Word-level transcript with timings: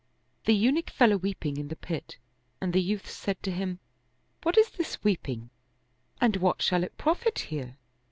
The 0.45 0.55
Eunuch 0.55 0.89
fell 0.89 1.11
a 1.11 1.17
weeping 1.19 1.57
in 1.57 1.67
the 1.67 1.75
pit 1.75 2.17
and 2.59 2.73
the 2.73 2.81
youth 2.81 3.07
said 3.07 3.43
to 3.43 3.51
him, 3.51 3.77
"What 4.41 4.57
is 4.57 4.71
this 4.71 5.03
weeping 5.03 5.51
and 6.19 6.37
what 6.37 6.59
shall 6.63 6.83
it 6.83 6.97
profit 6.97 7.37
here?" 7.37 7.77